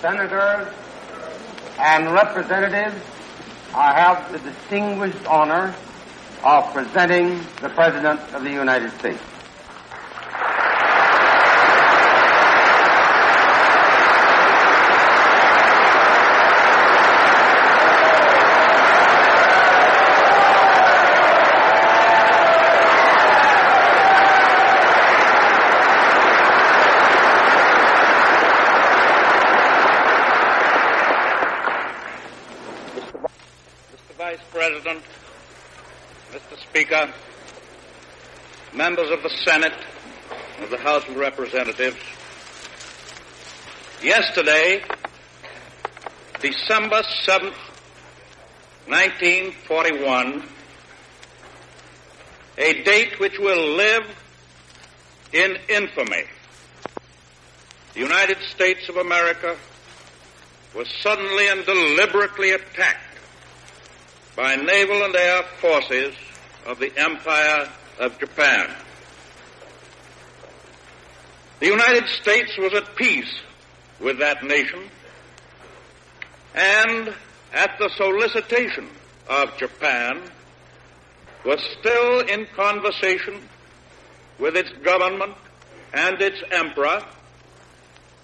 [0.00, 0.72] senators,
[1.78, 3.04] and representatives,
[3.74, 5.76] I have the distinguished honor
[6.44, 9.22] of presenting the President of the United States.
[36.68, 37.12] Speaker,
[38.72, 39.74] members of the Senate,
[40.62, 41.96] of the House of Representatives,
[44.00, 44.80] yesterday,
[46.40, 47.56] December 7th,
[48.86, 50.44] 1941,
[52.58, 54.04] a date which will live
[55.32, 56.22] in infamy.
[57.94, 59.56] The United States of America
[60.76, 63.09] was suddenly and deliberately attacked
[64.40, 66.14] by naval and air forces
[66.64, 68.74] of the Empire of Japan.
[71.58, 73.30] The United States was at peace
[74.00, 74.80] with that nation
[76.54, 77.14] and
[77.52, 78.88] at the solicitation
[79.28, 80.22] of Japan
[81.44, 83.42] was still in conversation
[84.38, 85.34] with its government
[85.92, 87.04] and its emperor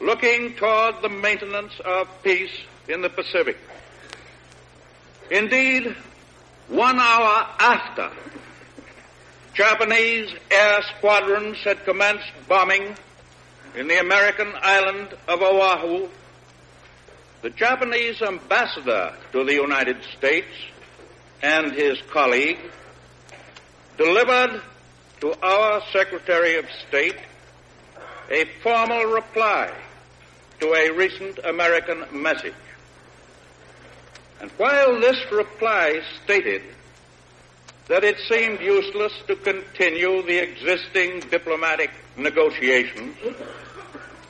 [0.00, 3.58] looking toward the maintenance of peace in the Pacific.
[5.30, 5.94] Indeed,
[6.68, 8.10] one hour after
[9.54, 12.94] Japanese air squadrons had commenced bombing
[13.76, 16.08] in the American island of Oahu,
[17.42, 20.48] the Japanese ambassador to the United States
[21.42, 22.58] and his colleague
[23.96, 24.60] delivered
[25.20, 27.16] to our Secretary of State
[28.30, 29.72] a formal reply
[30.60, 32.54] to a recent American message.
[34.40, 36.62] And while this reply stated
[37.88, 43.16] that it seemed useless to continue the existing diplomatic negotiations,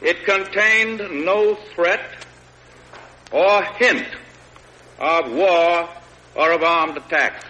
[0.00, 2.25] it contained no threat
[3.32, 4.06] or hint
[4.98, 5.88] of war
[6.34, 7.42] or of armed attack.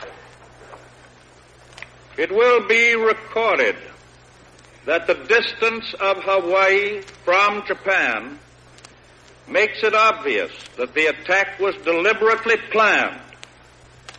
[2.17, 3.77] It will be recorded
[4.87, 8.39] that the distance of Hawaii from Japan
[9.49, 13.21] makes it obvious that the attack was deliberately planned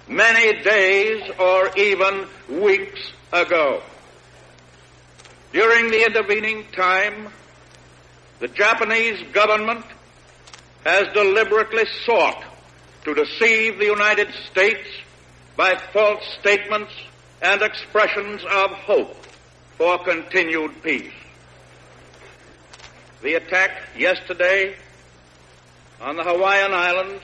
[0.07, 3.81] many days or even weeks ago.
[5.51, 7.29] During the intervening time,
[8.39, 9.85] the Japanese government
[10.85, 12.43] has deliberately sought
[13.03, 14.87] to deceive the United States
[15.55, 16.93] by false statements
[17.41, 19.15] and expressions of hope
[19.77, 21.11] for continued peace.
[23.21, 24.75] The attack yesterday
[26.01, 27.23] on the Hawaiian Islands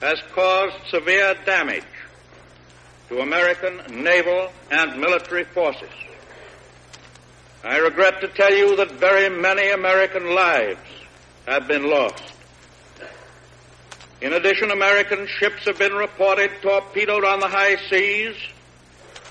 [0.00, 1.84] has caused severe damage
[3.08, 5.90] to American naval and military forces.
[7.62, 10.80] I regret to tell you that very many American lives
[11.46, 12.22] have been lost.
[14.20, 18.36] In addition, American ships have been reported torpedoed on the high seas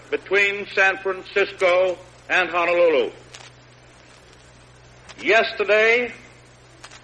[0.09, 1.97] between San Francisco
[2.29, 3.12] and Honolulu.
[5.19, 6.13] Yesterday,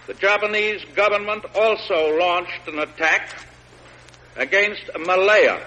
[0.09, 3.29] the Japanese government also launched an attack
[4.37, 5.61] against Malaya.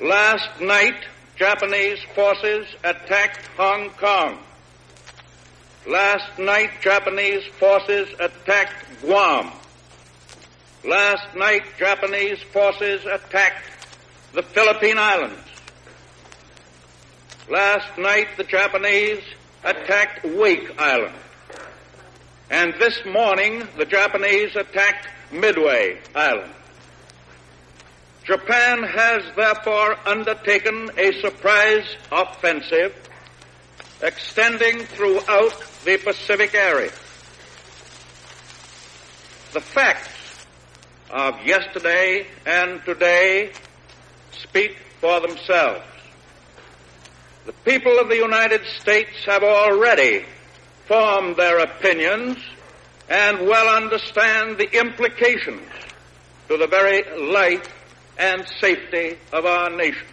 [0.00, 0.96] Last night,
[1.36, 4.40] Japanese forces attacked Hong Kong.
[5.86, 9.52] Last night, Japanese forces attacked Guam.
[10.84, 13.62] Last night, Japanese forces attacked
[14.32, 15.38] the Philippine Islands.
[17.48, 19.22] Last night, the Japanese
[19.62, 21.14] attacked Wake Island.
[22.50, 26.52] And this morning, the Japanese attacked Midway Island.
[28.24, 32.94] Japan has therefore undertaken a surprise offensive
[34.02, 36.90] extending throughout the Pacific area.
[39.52, 40.46] The facts
[41.10, 43.52] of yesterday and today
[44.32, 45.84] speak for themselves.
[47.46, 50.24] The people of the United States have already
[50.86, 52.38] formed their opinions
[53.08, 55.68] and well understand the implications
[56.48, 57.68] to the very life
[58.18, 60.06] and safety of our nation.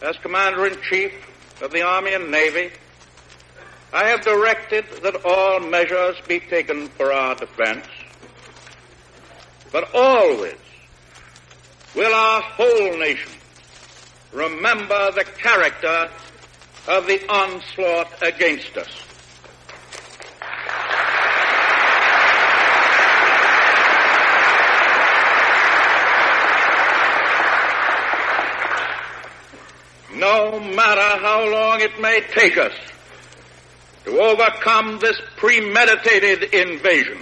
[0.00, 1.12] As Commander in Chief
[1.60, 2.70] of the Army and Navy,
[3.92, 7.86] I have directed that all measures be taken for our defense,
[9.72, 10.58] but always
[11.94, 13.32] will our whole nation
[14.32, 16.10] remember the character
[16.88, 18.88] of the onslaught against us.
[30.14, 32.72] No matter how long it may take us
[34.04, 37.18] to overcome this premeditated invasion,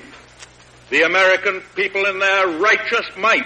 [0.91, 3.45] the American people in their righteous might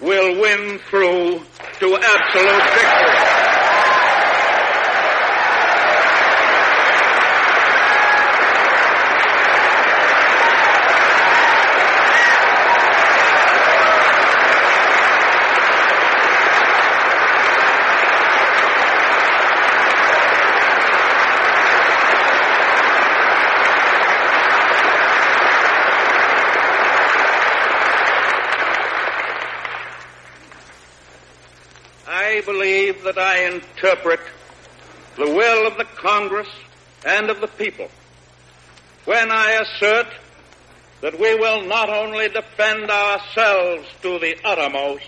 [0.00, 1.42] will win through
[1.80, 3.21] to absolute victory.
[32.44, 34.20] Believe that I interpret
[35.16, 36.48] the will of the Congress
[37.04, 37.88] and of the people
[39.04, 40.06] when I assert
[41.00, 45.04] that we will not only defend ourselves to the uttermost,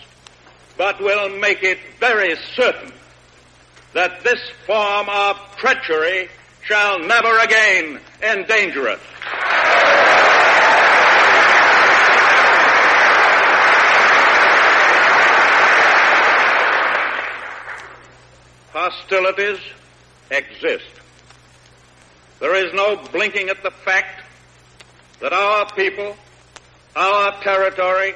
[0.76, 2.92] but will make it very certain
[3.92, 6.28] that this form of treachery
[6.64, 9.00] shall never again endanger us.
[18.84, 19.60] Hostilities
[20.30, 20.84] exist.
[22.40, 24.22] There is no blinking at the fact
[25.20, 26.16] that our people,
[26.94, 28.14] our territory,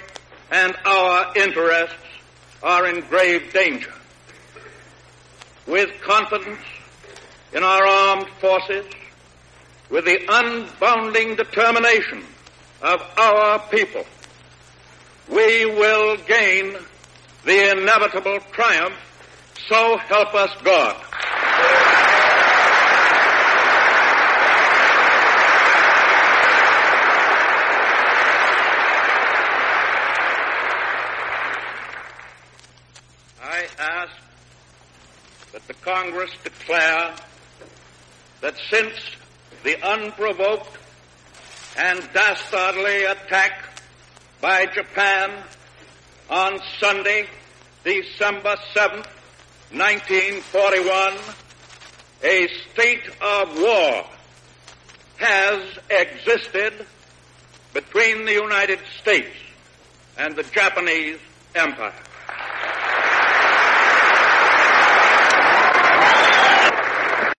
[0.50, 1.94] and our interests
[2.62, 3.92] are in grave danger.
[5.66, 6.60] With confidence
[7.54, 8.84] in our armed forces,
[9.88, 12.24] with the unbounding determination
[12.82, 14.04] of our people,
[15.30, 16.76] we will gain
[17.44, 18.94] the inevitable triumph
[19.66, 20.96] so help us God.
[33.42, 34.12] I ask
[35.52, 37.14] that the Congress declare
[38.40, 38.94] that since
[39.64, 40.78] the unprovoked
[41.76, 43.64] and dastardly attack
[44.40, 45.42] by Japan
[46.30, 47.26] on Sunday,
[47.84, 49.06] December 7th,
[49.72, 51.18] 1941,
[52.22, 54.04] a state of war
[55.18, 56.86] has existed
[57.74, 59.36] between the United States
[60.16, 61.18] and the Japanese
[61.54, 61.92] Empire.